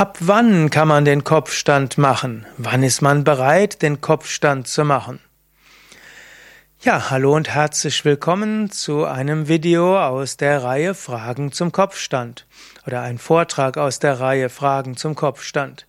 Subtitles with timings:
[0.00, 2.46] Ab wann kann man den Kopfstand machen?
[2.56, 5.20] Wann ist man bereit, den Kopfstand zu machen?
[6.80, 12.46] Ja, hallo und herzlich willkommen zu einem Video aus der Reihe Fragen zum Kopfstand
[12.86, 15.86] oder ein Vortrag aus der Reihe Fragen zum Kopfstand.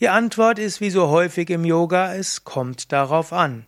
[0.00, 3.66] Die Antwort ist wie so häufig im Yoga, es kommt darauf an.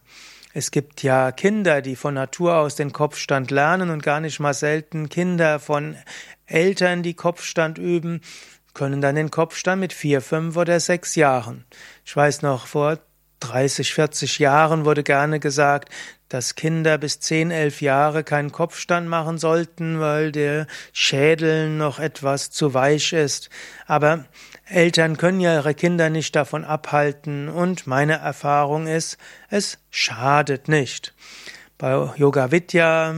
[0.59, 4.55] Es gibt ja Kinder, die von Natur aus den Kopfstand lernen und gar nicht mal
[4.55, 5.97] selten Kinder von
[6.47, 8.23] Eltern, die Kopfstand üben,
[8.75, 11.65] können dann den Kopfstand mit vier, fünf oder sechs Jahren.
[12.05, 12.99] Ich weiß noch, vor
[13.41, 15.91] 30, 40 Jahren wurde gerne gesagt,
[16.29, 22.51] dass Kinder bis 10, 11 Jahre keinen Kopfstand machen sollten, weil der Schädel noch etwas
[22.51, 23.49] zu weich ist.
[23.87, 24.27] Aber
[24.67, 29.17] Eltern können ja ihre Kinder nicht davon abhalten und meine Erfahrung ist,
[29.49, 31.15] es schadet nicht.
[31.81, 33.15] Bei Yoga Vidya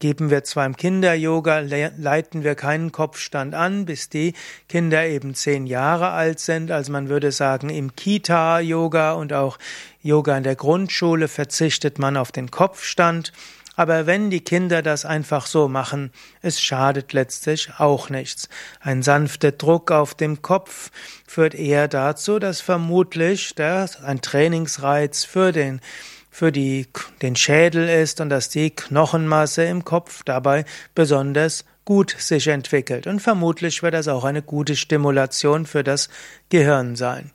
[0.00, 4.34] geben wir zwar im Kinder-Yoga, leiten wir keinen Kopfstand an, bis die
[4.68, 6.72] Kinder eben zehn Jahre alt sind.
[6.72, 9.60] Also man würde sagen, im Kita-Yoga und auch
[10.02, 13.32] Yoga in der Grundschule verzichtet man auf den Kopfstand.
[13.76, 16.10] Aber wenn die Kinder das einfach so machen,
[16.42, 18.48] es schadet letztlich auch nichts.
[18.80, 20.90] Ein sanfter Druck auf dem Kopf
[21.28, 25.80] führt eher dazu, dass vermutlich das ein Trainingsreiz für den
[26.34, 26.88] für die,
[27.22, 33.06] den Schädel ist und dass die Knochenmasse im Kopf dabei besonders gut sich entwickelt.
[33.06, 36.08] Und vermutlich wird das auch eine gute Stimulation für das
[36.48, 37.30] Gehirn sein.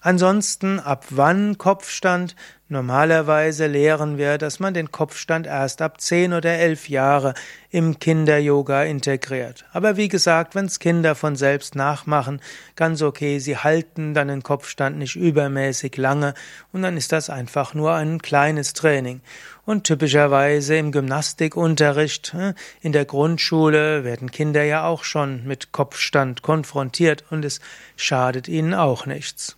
[0.00, 2.36] Ansonsten, ab wann Kopfstand?
[2.70, 7.32] Normalerweise lehren wir, dass man den Kopfstand erst ab 10 oder 11 Jahre
[7.70, 9.64] im Kinder-Yoga integriert.
[9.72, 12.42] Aber wie gesagt, wenn's Kinder von selbst nachmachen,
[12.76, 16.34] ganz okay, sie halten dann den Kopfstand nicht übermäßig lange
[16.70, 19.22] und dann ist das einfach nur ein kleines Training.
[19.64, 26.42] Und typischerweise im Gymnastikunterricht, hm, in der Grundschule werden Kinder ja auch schon mit Kopfstand
[26.42, 27.60] konfrontiert und es
[27.96, 29.56] schadet ihnen auch nichts.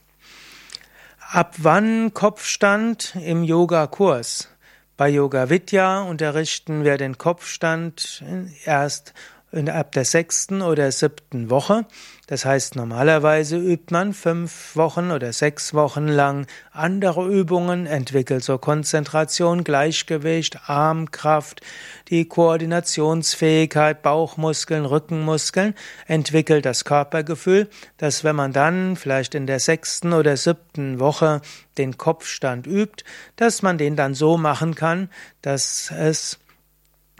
[1.32, 4.48] Ab wann Kopfstand im Yogakurs?
[4.96, 8.24] Bei Yoga Vidya unterrichten wir den Kopfstand
[8.64, 9.14] erst
[9.52, 11.86] ab der sechsten oder siebten Woche.
[12.30, 18.56] Das heißt, normalerweise übt man fünf Wochen oder sechs Wochen lang andere Übungen, entwickelt so
[18.58, 21.60] Konzentration, Gleichgewicht, Armkraft,
[22.08, 25.74] die Koordinationsfähigkeit, Bauchmuskeln, Rückenmuskeln,
[26.06, 31.40] entwickelt das Körpergefühl, dass wenn man dann vielleicht in der sechsten oder siebten Woche
[31.78, 35.08] den Kopfstand übt, dass man den dann so machen kann,
[35.42, 36.38] dass es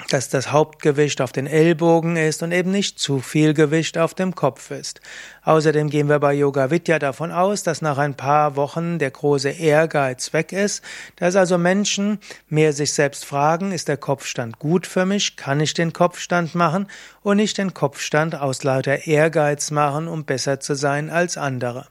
[0.08, 4.34] dass das Hauptgewicht auf den Ellbogen ist und eben nicht zu viel Gewicht auf dem
[4.34, 5.00] Kopf ist.
[5.44, 9.50] Außerdem gehen wir bei Yoga Vidya davon aus, dass nach ein paar Wochen der große
[9.50, 10.82] Ehrgeiz weg ist,
[11.16, 12.18] dass also Menschen
[12.48, 16.86] mehr sich selbst fragen, ist der Kopfstand gut für mich, kann ich den Kopfstand machen
[17.22, 21.86] und nicht den Kopfstand aus lauter Ehrgeiz machen, um besser zu sein als andere.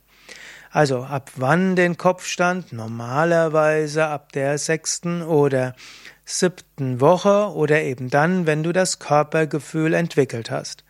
[0.71, 2.71] Also ab wann den Kopfstand?
[2.73, 5.75] Normalerweise ab der sechsten oder
[6.29, 10.83] siebten Woche oder eben dann, wenn du das Körpergefühl entwickelt hast.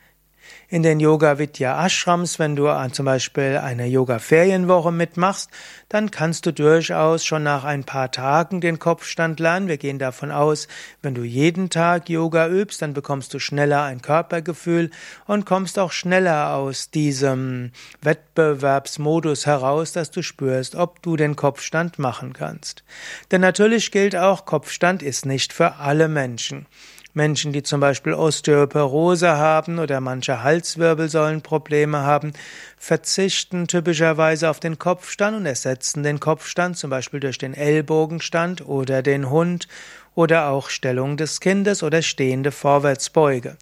[0.68, 5.50] In den Yoga Vidya Ashrams, wenn du zum Beispiel eine Yoga Ferienwoche mitmachst,
[5.90, 9.68] dann kannst du durchaus schon nach ein paar Tagen den Kopfstand lernen.
[9.68, 10.68] Wir gehen davon aus,
[11.02, 14.92] wenn du jeden Tag Yoga übst, dann bekommst du schneller ein Körpergefühl
[15.26, 17.72] und kommst auch schneller aus diesem
[18.02, 22.84] Wettbewerbsmodus heraus, dass du spürst, ob du den Kopfstand machen kannst.
[23.32, 26.68] Denn natürlich gilt auch, Kopfstand ist nicht für alle Menschen.
[27.14, 32.34] Menschen, die zum Beispiel Osteoporose haben oder manche Halswirbelsäulenprobleme haben,
[32.78, 39.02] verzichten typischerweise auf den Kopfstand und ersetzen den Kopfstand zum Beispiel durch den Ellbogenstand oder
[39.02, 39.68] den Hund
[40.16, 43.58] oder auch Stellung des Kindes oder stehende Vorwärtsbeuge.